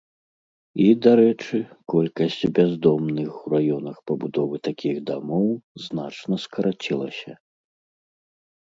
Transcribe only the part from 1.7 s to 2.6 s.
колькасць